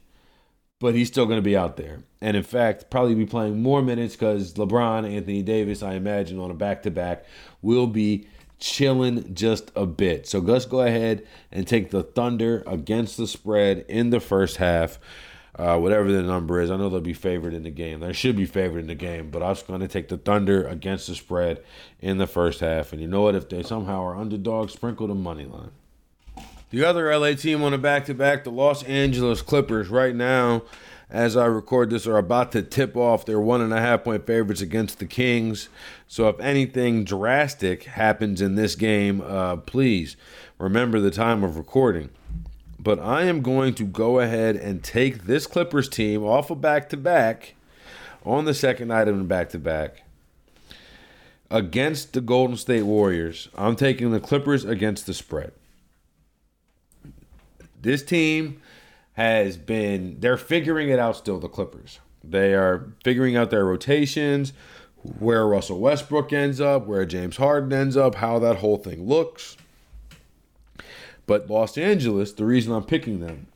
but 0.80 0.94
he's 0.94 1.08
still 1.08 1.26
going 1.26 1.38
to 1.38 1.42
be 1.42 1.56
out 1.56 1.76
there. 1.76 2.02
And 2.20 2.36
in 2.36 2.42
fact, 2.42 2.90
probably 2.90 3.14
be 3.14 3.26
playing 3.26 3.62
more 3.62 3.80
minutes 3.80 4.16
because 4.16 4.54
LeBron, 4.54 5.08
Anthony 5.08 5.42
Davis, 5.42 5.84
I 5.84 5.94
imagine, 5.94 6.40
on 6.40 6.50
a 6.50 6.54
back 6.54 6.82
to 6.82 6.90
back, 6.90 7.24
will 7.62 7.86
be 7.86 8.26
chilling 8.58 9.34
just 9.34 9.70
a 9.76 9.86
bit. 9.86 10.26
So 10.26 10.40
let's 10.40 10.66
go 10.66 10.80
ahead 10.80 11.26
and 11.52 11.66
take 11.66 11.90
the 11.90 12.02
Thunder 12.02 12.64
against 12.66 13.16
the 13.16 13.28
spread 13.28 13.84
in 13.88 14.10
the 14.10 14.20
first 14.20 14.56
half. 14.56 14.98
Uh, 15.60 15.78
whatever 15.78 16.10
the 16.10 16.22
number 16.22 16.58
is, 16.58 16.70
I 16.70 16.78
know 16.78 16.88
they'll 16.88 17.02
be 17.02 17.12
favored 17.12 17.52
in 17.52 17.64
the 17.64 17.70
game. 17.70 18.00
They 18.00 18.14
should 18.14 18.34
be 18.34 18.46
favored 18.46 18.78
in 18.78 18.86
the 18.86 18.94
game, 18.94 19.30
but 19.30 19.42
I 19.42 19.50
was 19.50 19.62
going 19.62 19.80
to 19.80 19.88
take 19.88 20.08
the 20.08 20.16
Thunder 20.16 20.66
against 20.66 21.06
the 21.06 21.14
spread 21.14 21.62
in 22.00 22.16
the 22.16 22.26
first 22.26 22.60
half. 22.60 22.94
And 22.94 23.02
you 23.02 23.06
know 23.06 23.20
what? 23.20 23.34
If 23.34 23.50
they 23.50 23.62
somehow 23.62 24.02
are 24.02 24.16
underdogs, 24.16 24.72
sprinkle 24.72 25.06
the 25.06 25.14
money 25.14 25.44
line. 25.44 25.72
The 26.70 26.82
other 26.82 27.14
LA 27.14 27.34
team 27.34 27.62
on 27.62 27.72
the 27.72 27.78
back 27.78 28.06
to 28.06 28.14
back, 28.14 28.44
the 28.44 28.50
Los 28.50 28.82
Angeles 28.84 29.42
Clippers, 29.42 29.90
right 29.90 30.14
now, 30.14 30.62
as 31.10 31.36
I 31.36 31.44
record 31.44 31.90
this, 31.90 32.06
are 32.06 32.16
about 32.16 32.52
to 32.52 32.62
tip 32.62 32.96
off 32.96 33.26
their 33.26 33.40
one 33.40 33.60
and 33.60 33.74
a 33.74 33.80
half 33.80 34.04
point 34.04 34.26
favorites 34.26 34.62
against 34.62 34.98
the 34.98 35.04
Kings. 35.04 35.68
So 36.08 36.26
if 36.30 36.40
anything 36.40 37.04
drastic 37.04 37.82
happens 37.82 38.40
in 38.40 38.54
this 38.54 38.76
game, 38.76 39.20
uh, 39.20 39.56
please 39.56 40.16
remember 40.58 41.00
the 41.00 41.10
time 41.10 41.44
of 41.44 41.58
recording. 41.58 42.08
But 42.82 42.98
I 42.98 43.24
am 43.24 43.42
going 43.42 43.74
to 43.74 43.84
go 43.84 44.20
ahead 44.20 44.56
and 44.56 44.82
take 44.82 45.24
this 45.24 45.46
Clippers 45.46 45.88
team 45.88 46.24
off 46.24 46.50
of 46.50 46.62
back 46.62 46.88
to 46.88 46.96
back 46.96 47.54
on 48.24 48.46
the 48.46 48.54
second 48.54 48.88
night 48.88 49.06
of 49.06 49.28
back 49.28 49.50
to 49.50 49.58
back 49.58 50.04
against 51.50 52.14
the 52.14 52.22
Golden 52.22 52.56
State 52.56 52.84
Warriors. 52.84 53.50
I'm 53.54 53.76
taking 53.76 54.12
the 54.12 54.20
Clippers 54.20 54.64
against 54.64 55.04
the 55.04 55.12
spread. 55.12 55.52
This 57.78 58.02
team 58.02 58.62
has 59.12 59.58
been 59.58 60.18
they're 60.20 60.38
figuring 60.38 60.88
it 60.88 60.98
out 60.98 61.16
still 61.16 61.38
the 61.38 61.48
Clippers. 61.48 62.00
They 62.24 62.54
are 62.54 62.92
figuring 63.04 63.36
out 63.36 63.50
their 63.50 63.66
rotations, 63.66 64.54
where 65.18 65.46
Russell 65.46 65.80
Westbrook 65.80 66.32
ends 66.32 66.60
up, 66.62 66.86
where 66.86 67.04
James 67.04 67.36
Harden 67.36 67.72
ends 67.72 67.96
up, 67.96 68.14
how 68.16 68.38
that 68.38 68.56
whole 68.56 68.78
thing 68.78 69.06
looks. 69.06 69.58
But 71.30 71.48
Los 71.48 71.78
Angeles, 71.78 72.32
the 72.32 72.44
reason 72.44 72.72
I'm 72.72 72.82
picking 72.82 73.20
them, 73.20 73.46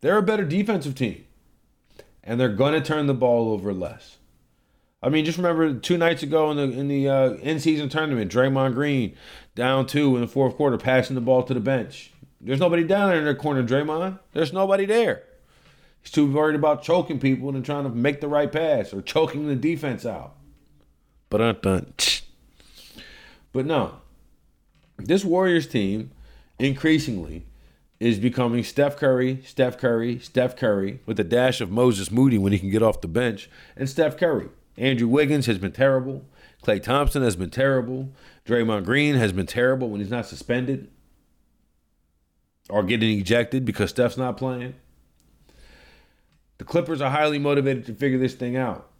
they're 0.00 0.18
a 0.18 0.22
better 0.22 0.44
defensive 0.44 0.96
team. 0.96 1.24
And 2.24 2.40
they're 2.40 2.48
going 2.48 2.72
to 2.72 2.80
turn 2.80 3.06
the 3.06 3.14
ball 3.14 3.52
over 3.52 3.72
less. 3.72 4.18
I 5.00 5.08
mean, 5.08 5.24
just 5.24 5.38
remember 5.38 5.72
two 5.74 5.96
nights 5.96 6.24
ago 6.24 6.50
in 6.50 6.56
the 6.56 6.64
in 6.64 6.88
the 6.88 7.08
uh, 7.08 7.30
in-season 7.34 7.90
tournament, 7.90 8.32
Draymond 8.32 8.74
Green 8.74 9.14
down 9.54 9.86
two 9.86 10.16
in 10.16 10.22
the 10.22 10.26
fourth 10.26 10.56
quarter, 10.56 10.76
passing 10.78 11.14
the 11.14 11.20
ball 11.20 11.44
to 11.44 11.54
the 11.54 11.60
bench. 11.60 12.10
There's 12.40 12.58
nobody 12.58 12.82
down 12.82 13.10
there 13.10 13.20
in 13.20 13.24
the 13.24 13.36
corner, 13.36 13.62
Draymond. 13.62 14.18
There's 14.32 14.52
nobody 14.52 14.84
there. 14.84 15.22
He's 16.02 16.10
too 16.10 16.28
worried 16.28 16.56
about 16.56 16.82
choking 16.82 17.20
people 17.20 17.54
and 17.54 17.64
trying 17.64 17.84
to 17.84 17.90
make 17.90 18.20
the 18.20 18.26
right 18.26 18.50
pass 18.50 18.92
or 18.92 19.00
choking 19.00 19.46
the 19.46 19.54
defense 19.54 20.04
out. 20.04 20.34
But 21.28 21.40
but 23.52 23.64
no, 23.64 23.92
this 24.98 25.24
Warriors 25.24 25.68
team 25.68 26.10
increasingly 26.60 27.46
is 27.98 28.18
becoming 28.18 28.64
Steph 28.64 28.96
Curry, 28.96 29.42
Steph 29.44 29.76
Curry, 29.76 30.18
Steph 30.20 30.56
Curry 30.56 31.00
with 31.04 31.20
a 31.20 31.24
dash 31.24 31.60
of 31.60 31.70
Moses 31.70 32.10
Moody 32.10 32.38
when 32.38 32.52
he 32.52 32.58
can 32.58 32.70
get 32.70 32.82
off 32.82 33.00
the 33.00 33.08
bench, 33.08 33.50
and 33.76 33.88
Steph 33.88 34.16
Curry. 34.16 34.48
Andrew 34.76 35.08
Wiggins 35.08 35.46
has 35.46 35.58
been 35.58 35.72
terrible. 35.72 36.24
Klay 36.62 36.82
Thompson 36.82 37.22
has 37.22 37.36
been 37.36 37.50
terrible. 37.50 38.10
Draymond 38.46 38.84
Green 38.84 39.16
has 39.16 39.32
been 39.32 39.46
terrible 39.46 39.90
when 39.90 40.00
he's 40.00 40.10
not 40.10 40.26
suspended 40.26 40.90
or 42.70 42.82
getting 42.82 43.18
ejected 43.18 43.64
because 43.64 43.90
Steph's 43.90 44.16
not 44.16 44.36
playing. 44.36 44.74
The 46.58 46.64
Clippers 46.64 47.00
are 47.00 47.10
highly 47.10 47.38
motivated 47.38 47.86
to 47.86 47.94
figure 47.94 48.18
this 48.18 48.34
thing 48.34 48.56
out, 48.56 48.90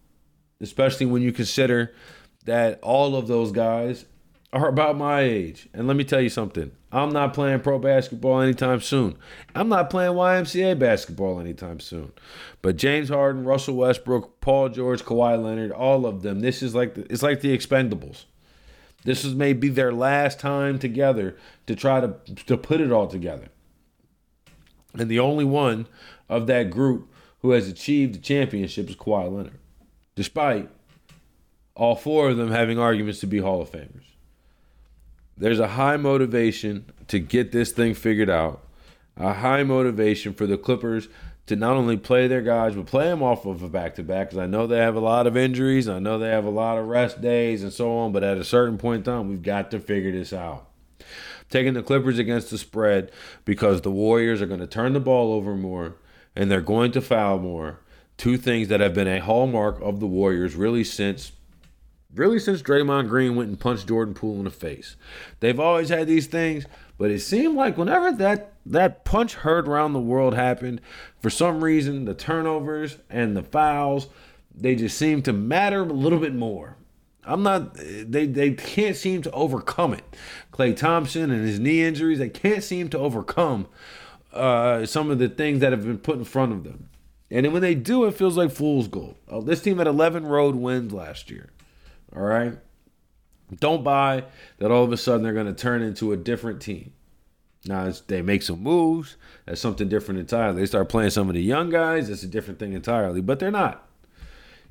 especially 0.59 1.05
when 1.05 1.21
you 1.21 1.31
consider 1.31 1.93
that 2.45 2.79
all 2.81 3.15
of 3.15 3.27
those 3.27 3.51
guys 3.51 4.05
are 4.53 4.67
about 4.67 4.97
my 4.97 5.21
age. 5.21 5.69
And 5.73 5.87
let 5.87 5.95
me 5.95 6.03
tell 6.03 6.21
you 6.21 6.29
something 6.29 6.71
I'm 6.91 7.11
not 7.11 7.33
playing 7.33 7.61
pro 7.61 7.79
basketball 7.79 8.41
anytime 8.41 8.81
soon. 8.81 9.17
I'm 9.55 9.69
not 9.69 9.89
playing 9.89 10.13
YMCA 10.13 10.77
basketball 10.77 11.39
anytime 11.39 11.79
soon. 11.79 12.11
But 12.61 12.75
James 12.75 13.09
Harden, 13.09 13.45
Russell 13.45 13.75
Westbrook, 13.75 14.41
Paul 14.41 14.69
George, 14.69 15.03
Kawhi 15.03 15.41
Leonard, 15.41 15.71
all 15.71 16.05
of 16.05 16.21
them, 16.21 16.41
this 16.41 16.61
is 16.61 16.75
like 16.75 16.95
the, 16.95 17.11
it's 17.11 17.23
like 17.23 17.41
the 17.41 17.57
expendables. 17.57 18.25
This 19.03 19.25
is 19.25 19.33
maybe 19.33 19.69
their 19.69 19.91
last 19.91 20.39
time 20.39 20.77
together 20.77 21.35
to 21.65 21.75
try 21.75 22.01
to 22.01 22.13
to 22.45 22.57
put 22.57 22.81
it 22.81 22.91
all 22.91 23.07
together. 23.07 23.47
And 24.93 25.09
the 25.09 25.19
only 25.19 25.45
one 25.45 25.87
of 26.27 26.47
that 26.47 26.69
group 26.69 27.09
who 27.39 27.51
has 27.51 27.67
achieved 27.67 28.15
the 28.15 28.19
championship 28.19 28.89
is 28.89 28.95
Kawhi 28.95 29.33
Leonard. 29.33 29.57
Despite 30.15 30.69
all 31.73 31.95
four 31.95 32.29
of 32.29 32.37
them 32.37 32.51
having 32.51 32.77
arguments 32.77 33.21
to 33.21 33.27
be 33.27 33.39
Hall 33.39 33.61
of 33.61 33.71
Famers 33.71 34.10
there's 35.41 35.59
a 35.59 35.69
high 35.69 35.97
motivation 35.97 36.85
to 37.07 37.17
get 37.17 37.51
this 37.51 37.71
thing 37.71 37.95
figured 37.95 38.29
out. 38.29 38.61
A 39.17 39.33
high 39.33 39.63
motivation 39.63 40.33
for 40.33 40.45
the 40.45 40.57
Clippers 40.57 41.09
to 41.47 41.55
not 41.55 41.75
only 41.75 41.97
play 41.97 42.27
their 42.27 42.43
guys, 42.43 42.75
but 42.75 42.85
play 42.85 43.05
them 43.05 43.23
off 43.23 43.47
of 43.47 43.63
a 43.63 43.67
back 43.67 43.95
to 43.95 44.03
back. 44.03 44.29
Because 44.29 44.37
I 44.37 44.45
know 44.45 44.67
they 44.67 44.77
have 44.77 44.95
a 44.95 44.99
lot 44.99 45.25
of 45.25 45.35
injuries. 45.35 45.89
I 45.89 45.97
know 45.97 46.19
they 46.19 46.29
have 46.29 46.45
a 46.45 46.51
lot 46.51 46.77
of 46.77 46.87
rest 46.87 47.21
days 47.21 47.63
and 47.63 47.73
so 47.73 47.91
on. 47.97 48.11
But 48.11 48.23
at 48.23 48.37
a 48.37 48.43
certain 48.43 48.77
point 48.77 48.99
in 48.99 49.13
time, 49.13 49.29
we've 49.29 49.41
got 49.41 49.71
to 49.71 49.79
figure 49.79 50.11
this 50.11 50.31
out. 50.31 50.69
Taking 51.49 51.73
the 51.73 51.81
Clippers 51.81 52.19
against 52.19 52.51
the 52.51 52.57
spread 52.59 53.11
because 53.43 53.81
the 53.81 53.91
Warriors 53.91 54.43
are 54.43 54.47
going 54.47 54.59
to 54.59 54.67
turn 54.67 54.93
the 54.93 54.99
ball 54.99 55.33
over 55.33 55.55
more 55.55 55.95
and 56.35 56.51
they're 56.51 56.61
going 56.61 56.91
to 56.91 57.01
foul 57.01 57.39
more. 57.39 57.79
Two 58.15 58.37
things 58.37 58.67
that 58.67 58.79
have 58.79 58.93
been 58.93 59.07
a 59.07 59.19
hallmark 59.19 59.81
of 59.81 59.99
the 59.99 60.07
Warriors 60.07 60.55
really 60.55 60.83
since 60.83 61.31
really 62.15 62.39
since 62.39 62.61
Draymond 62.61 63.09
Green 63.09 63.35
went 63.35 63.49
and 63.49 63.59
punched 63.59 63.87
Jordan 63.87 64.13
Poole 64.13 64.37
in 64.37 64.45
the 64.45 64.49
face. 64.49 64.95
They've 65.39 65.59
always 65.59 65.89
had 65.89 66.07
these 66.07 66.27
things, 66.27 66.65
but 66.97 67.11
it 67.11 67.19
seemed 67.19 67.55
like 67.55 67.77
whenever 67.77 68.11
that 68.13 68.53
that 68.65 69.05
punch 69.05 69.35
heard 69.35 69.67
around 69.67 69.93
the 69.93 69.99
world 69.99 70.35
happened, 70.35 70.81
for 71.19 71.29
some 71.29 71.63
reason 71.63 72.05
the 72.05 72.13
turnovers 72.13 72.97
and 73.09 73.35
the 73.35 73.43
fouls, 73.43 74.07
they 74.53 74.75
just 74.75 74.97
seem 74.97 75.21
to 75.23 75.33
matter 75.33 75.81
a 75.81 75.85
little 75.85 76.19
bit 76.19 76.35
more. 76.35 76.77
I'm 77.23 77.43
not 77.43 77.75
they 77.75 78.25
they 78.25 78.51
can't 78.51 78.95
seem 78.95 79.21
to 79.23 79.31
overcome 79.31 79.93
it. 79.93 80.03
Klay 80.51 80.75
Thompson 80.75 81.31
and 81.31 81.45
his 81.45 81.59
knee 81.59 81.83
injuries, 81.83 82.19
they 82.19 82.29
can't 82.29 82.63
seem 82.63 82.89
to 82.89 82.97
overcome 82.97 83.67
uh, 84.33 84.85
some 84.85 85.09
of 85.11 85.19
the 85.19 85.29
things 85.29 85.59
that 85.59 85.71
have 85.71 85.83
been 85.83 85.97
put 85.97 86.17
in 86.17 86.23
front 86.23 86.51
of 86.51 86.63
them. 86.63 86.89
And 87.29 87.51
when 87.53 87.61
they 87.61 87.75
do, 87.75 88.05
it 88.05 88.15
feels 88.15 88.35
like 88.37 88.51
fool's 88.51 88.87
gold. 88.87 89.15
Uh, 89.29 89.39
this 89.39 89.61
team 89.61 89.77
had 89.77 89.87
11 89.87 90.25
road 90.25 90.55
wins 90.55 90.91
last 90.91 91.31
year. 91.31 91.49
All 92.15 92.23
right. 92.23 92.57
Don't 93.59 93.83
buy 93.83 94.25
that 94.59 94.71
all 94.71 94.83
of 94.83 94.91
a 94.91 94.97
sudden 94.97 95.23
they're 95.23 95.33
going 95.33 95.47
to 95.47 95.53
turn 95.53 95.81
into 95.81 96.11
a 96.13 96.17
different 96.17 96.61
team. 96.61 96.93
Now 97.65 97.91
they 98.07 98.21
make 98.21 98.41
some 98.41 98.61
moves. 98.63 99.17
That's 99.45 99.61
something 99.61 99.87
different 99.87 100.19
entirely. 100.19 100.61
They 100.61 100.65
start 100.65 100.89
playing 100.89 101.11
some 101.11 101.27
of 101.27 101.35
the 101.35 101.43
young 101.43 101.69
guys. 101.69 102.07
That's 102.07 102.23
a 102.23 102.27
different 102.27 102.59
thing 102.59 102.73
entirely. 102.73 103.21
But 103.21 103.39
they're 103.39 103.51
not. 103.51 103.87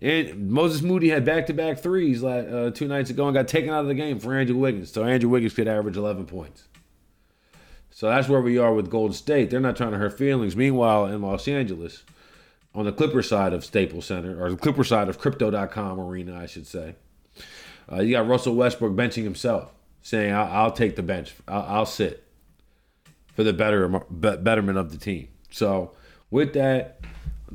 And 0.01 0.51
Moses 0.51 0.81
Moody 0.81 1.11
had 1.11 1.27
back-to-back 1.27 1.81
threes 1.81 2.23
like, 2.23 2.49
uh, 2.51 2.71
two 2.71 2.89
nights 2.89 3.11
ago 3.11 3.27
and 3.27 3.35
got 3.35 3.49
taken 3.49 3.71
out 3.71 3.83
of 3.83 3.87
the 3.87 3.95
game 3.95 4.19
for 4.19 4.35
Andrew 4.35 4.57
Wiggins. 4.57 4.91
So 4.91 5.05
Andrew 5.05 5.29
Wiggins 5.29 5.53
could 5.53 5.69
average 5.69 5.97
11 5.97 6.25
points. 6.25 6.65
So 7.91 8.09
that's 8.09 8.29
where 8.29 8.41
we 8.41 8.57
are 8.57 8.73
with 8.73 8.89
Golden 8.89 9.15
State. 9.15 9.51
They're 9.51 9.61
not 9.61 9.77
trying 9.77 9.93
to 9.93 9.99
hurt 9.99 10.17
feelings. 10.17 10.57
Meanwhile, 10.57 11.07
in 11.07 11.21
Los 11.21 11.47
Angeles, 11.47 12.03
on 12.75 12.87
the 12.87 12.93
Clipper 12.93 13.23
side 13.23 13.53
of 13.53 13.65
Staples 13.65 14.07
Center, 14.07 14.43
or 14.43 14.51
the 14.51 14.57
Clipper 14.57 14.85
side 14.85 15.09
of 15.09 15.19
Crypto.com 15.19 16.01
arena, 16.01 16.39
I 16.39 16.47
should 16.47 16.67
say, 16.67 16.95
uh, 17.91 18.01
you 18.01 18.13
got 18.13 18.29
Russell 18.29 18.55
Westbrook 18.55 18.95
benching 18.95 19.25
himself, 19.25 19.73
saying, 20.03 20.33
"I'll, 20.33 20.65
I'll 20.65 20.73
take 20.73 20.97
the 20.97 21.03
bench. 21.03 21.35
I'll, 21.49 21.63
I'll, 21.63 21.87
sit 21.87 22.25
for 23.35 23.45
the 23.45 23.53
better 23.53 23.89
betterment 23.89 24.79
of 24.79 24.93
the 24.93 24.99
team." 24.99 25.29
So, 25.51 25.93
with 26.31 26.53
that, 26.55 27.01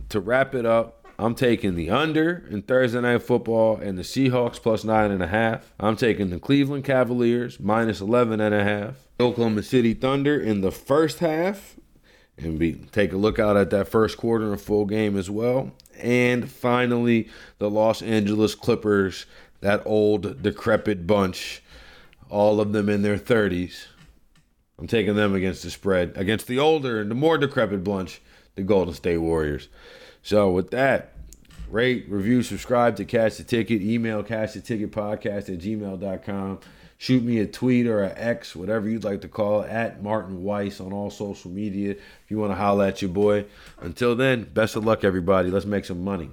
to 0.10 0.19
wrap 0.19 0.54
it 0.54 0.65
up, 0.65 1.06
I'm 1.17 1.36
taking 1.36 1.76
the 1.76 1.89
under 1.89 2.45
in 2.50 2.62
Thursday 2.62 3.00
night 3.00 3.24
football 3.24 3.78
and 3.78 3.98
the 3.98 4.04
Seahawks 4.04 4.62
plus 4.62 4.84
nine 4.84 5.12
and 5.12 5.24
a 5.24 5.28
half. 5.28 5.74
I'm 5.80 5.95
taking 5.95 6.30
the 6.30 6.39
Cleveland 6.39 6.84
Cavaliers 6.84 7.60
minus 7.60 8.02
11 8.02 8.41
and 8.41 8.54
a 8.54 8.63
half. 8.63 8.95
Oklahoma 9.19 9.63
City 9.63 9.93
Thunder 9.93 10.38
in 10.38 10.62
the 10.62 10.71
first 10.71 11.19
half. 11.19 11.78
And 12.38 12.60
be 12.60 12.74
take 12.91 13.13
a 13.13 13.17
look 13.17 13.39
out 13.39 13.56
at 13.56 13.69
that 13.69 13.88
first 13.88 14.17
quarter 14.17 14.52
and 14.52 14.60
full 14.60 14.86
game 14.86 15.17
as 15.17 15.30
well. 15.30 15.71
And 15.98 16.52
finally, 16.52 17.30
the 17.60 17.69
Los 17.69 18.02
Angeles 18.02 18.56
Clippers 18.56 19.26
that 19.62 19.82
old 19.86 20.41
decrepit 20.41 21.08
bunch, 21.08 21.62
all 22.30 22.60
of 22.60 22.74
them 22.74 22.89
in 22.89 23.02
their 23.02 23.18
30s. 23.18 23.88
I'm 24.78 24.88
taking 24.88 25.15
them 25.15 25.34
against 25.34 25.63
the 25.63 25.72
spread, 25.72 26.13
against 26.15 26.48
the 26.48 26.60
older 26.60 27.00
and 27.00 27.10
the 27.10 27.15
more 27.15 27.38
decrepit 27.38 27.84
bunch, 27.84 28.22
the 28.56 28.63
Golden 28.63 28.94
State 28.94 29.18
Warriors. 29.18 29.70
So 30.22 30.52
with 30.52 30.72
that, 30.72 31.13
rate, 31.70 32.06
review, 32.10 32.44
subscribe 32.44 32.96
to 32.98 33.06
Cash 33.06 33.36
the 33.36 33.44
Ticket, 33.44 33.82
email 33.82 34.24
Cash 34.24 34.54
the 34.54 34.62
Ticket 34.62 34.91
Podcast 34.91 35.54
at 35.54 35.60
gmail.com. 35.60 36.60
Shoot 36.98 37.24
me 37.24 37.39
a 37.39 37.46
tweet 37.46 37.88
or 37.88 38.04
a 38.04 38.13
X, 38.15 38.56
whatever 38.56 38.89
you'd 38.89 39.04
like 39.04 39.22
to 39.22 39.28
call 39.28 39.62
it, 39.62 39.70
at 39.70 40.02
Martin 40.02 40.44
Weiss 40.44 40.80
on 40.80 40.94
all 40.94 41.10
social 41.10 41.52
media 41.52 41.91
if 41.91 42.30
you 42.30 42.38
want 42.38 42.52
to 42.52 42.56
holler 42.56 42.86
at 42.86 43.02
your 43.02 43.12
boy. 43.12 43.46
Until 43.80 44.15
then, 44.15 44.44
best 44.44 44.76
of 44.76 44.86
luck, 44.86 45.04
everybody. 45.04 45.52
Let's 45.52 45.65
make 45.65 45.86
some 45.86 46.04
money. 46.04 46.32